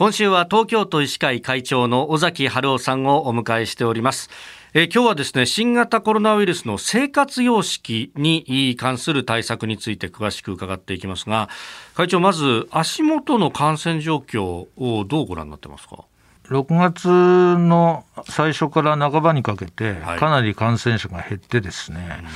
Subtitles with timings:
[0.00, 4.30] 今週は東京都医師会会長の尾崎春夫さんをお迎えしております。
[4.72, 11.50] え今日はですね新型コロナウイルスの生活様式に関する対策について詳しく伺っていきますが
[11.94, 16.06] 会長まず足元の感染状況をどうご覧になってますか
[16.44, 22.26] ？6月の最初から半ばにかけて、かなり感染者が減ってですね、うん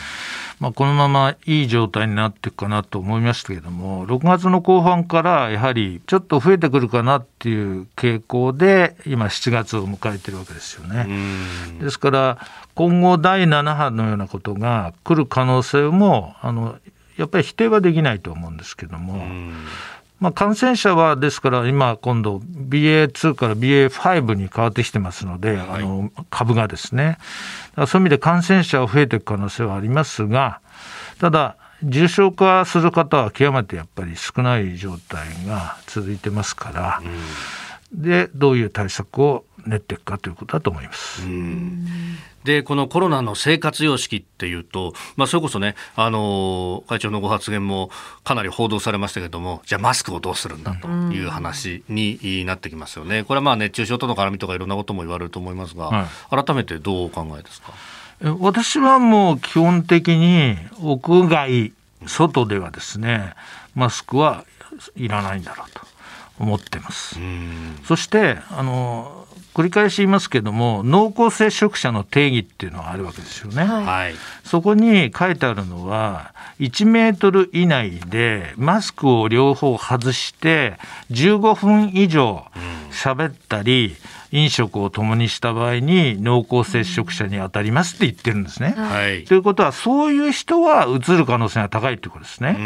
[0.61, 11.07] まあ、このままいい状態になっていくかなと思いましたけれども、6月の後半からやはりちょっと増えてくるかなっていう傾向で、今、7月を迎えてるわけですよね。
[11.81, 12.39] ですから、
[12.75, 16.79] 今後、第7波のようなことが来る可能性も、あの
[17.17, 19.25] やっぱり否定はできないと思うんですけども。
[20.25, 27.19] まあ、感染者はですから今、今度、BA.2 から BA.5 に変わってきてますので、はい、あの株がですね、
[27.77, 30.61] そういう意味で感染者は増えていく可能性はありますが、
[31.21, 37.21] ただ、重症化する方は極めてやっぱり少ない状態が続いてますから、うん、
[37.95, 41.23] で、どういう対策を練っていくかということだと思います。
[42.45, 47.89] でこのコロナの生活様式っていうと、まあ、それこそね、あの会長のご発言も
[48.23, 57.73] かなり報道されましたけれども、じゃあ、マスクをどうするんだという話になってきますよね、これはまあ熱中症との絡みとかいろんなことも言われると思いますが、はい、改めてどうお考えですか？
[58.41, 61.73] 私はもう基本的に屋外、
[62.07, 63.33] 外ではですね、
[63.75, 64.45] マスクは
[64.97, 65.81] いらないんだろうと
[66.39, 67.19] 思ってます。
[67.85, 73.63] そしてあの繰り返し言いますけども、濃厚接触者の定義っていうのがあるわけですよね。
[73.63, 80.77] はい、そこに書いてあるのは、1メートル以内でマスクを両方外して、
[81.13, 82.47] 15分以上
[82.95, 83.97] 喋ったり、
[84.33, 88.75] 飲食を共にした場合に濃厚接触者に当たりますって言ってるんですね。
[88.77, 92.57] はい、ということは、そういう人はうつる可能性が高いということですね。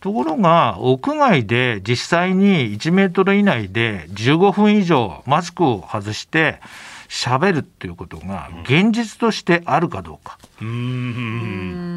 [0.00, 6.60] ところが、屋外で実際に1メートル以内で15分以上マスクを外して、
[7.08, 10.38] 喋るっていうことが現実としてあるかどうか。
[10.60, 11.95] うん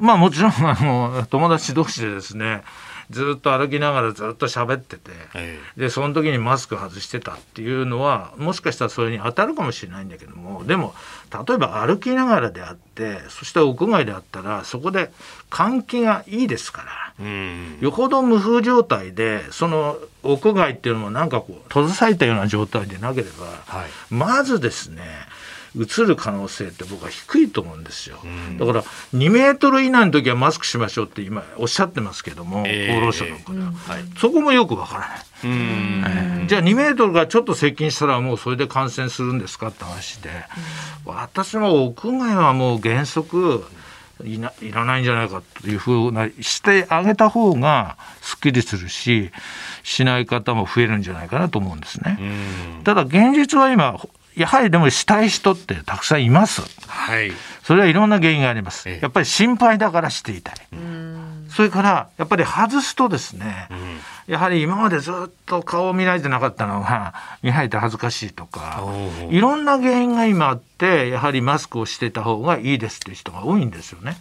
[0.00, 2.62] まあもちろんあの友達同士でですね
[3.10, 5.10] ずっと歩きながらずっと喋ってて、
[5.76, 10.94] でその時にマスク外してたっていうのはもしかしたらそれに当たるかもしれないんだけどもでも
[11.46, 15.10] 例えば歩きながらであってそして屋外であったらそこで
[15.50, 16.84] 換気がいいですか
[17.18, 17.26] ら、
[17.80, 25.02] よほど無風状態でその屋外っていうのもなんかこう閉ざされたような状態でなければ、はい、まずですね
[25.76, 28.18] うつる可能性って僕は低いと思うんですよ。
[28.58, 28.82] だから
[29.14, 33.52] 2メートル以内の時はマスクしましょうって今おっしゃってますけども、えー、厚労省の方、
[33.92, 33.98] は。
[33.98, 35.18] い、そこもよくわからない。
[35.42, 40.30] えー、じゃあ2メートルがちょっと接近したらもうそれで感染するんですかって話で、
[41.04, 43.64] 私も屋外はもう原則
[44.24, 49.30] いないらないんじゃないかというふうなしてあげた方がすっきりするし
[49.82, 52.18] しない方も増えるんじゃないかなと思うんですね。
[52.84, 54.00] ただ現実は今
[54.36, 56.62] やはりでもしたい人ってたくさんいます。
[56.86, 57.32] はい。
[57.62, 58.88] それはいろんな原因があります。
[58.88, 60.54] やっぱり心配だからしていたい。
[61.48, 63.68] それからやっぱり外すとですね、
[64.26, 68.84] やはり今までずっと顔を見られてなかったのが見られて恥ずかしいとか、
[69.28, 74.16] いろんな原因が今あって、やはりマスクをしてた方がいいですっていう人が多いんですよね。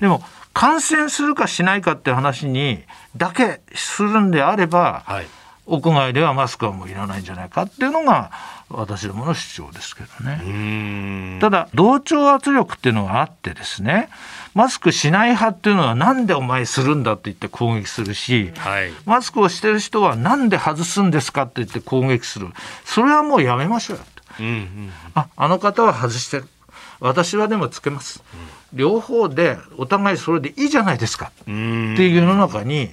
[0.00, 0.22] でも
[0.54, 2.82] 感染するかしないかって話に
[3.16, 5.26] だけするんであれば、はい、
[5.68, 8.30] 屋外ではマスクはもういらないんじゃないかっていうのが
[8.70, 11.38] 私どもの主張ですけどね。
[11.40, 14.08] ただ同調圧力っていうのがあってですね
[14.54, 22.48] マスクしない派っていうのはなんでお前するんだって言って攻撃するし、はい、マスクをしてる人はなんで外すんですかって言って攻撃する。
[22.84, 26.48] それはもうやめましょうよと、うんうん、ああの方は外してる。
[27.00, 28.24] 私はでもつけます、
[28.72, 32.90] うん、両方でお互いそれでいいじゃないですかっていう世の中に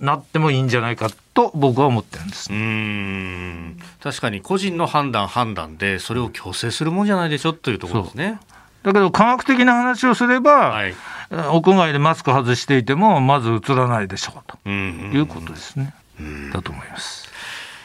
[0.00, 8.40] なってもいいんじゃないかと僕は思ってるんですうん確かに個人の判断判断でそれを強制するもんじゃないでしょというところですね。
[8.82, 10.94] だけど科学的な話をすれば、はい、
[11.30, 15.94] 屋外でマスク外していてもまずうつらないでしょうということですね。
[16.52, 17.28] だと思います。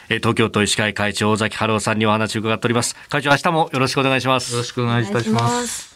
[0.08, 2.96] 東京都医師会会長尾崎春夫さんにお話を伺っております。
[3.08, 4.52] 会長明日もよろしくお願いします。
[4.52, 5.95] よろしくお願いいたします。